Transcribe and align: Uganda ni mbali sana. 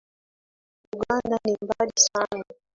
Uganda 0.95 1.35
ni 1.45 1.55
mbali 1.63 1.91
sana. 2.07 2.43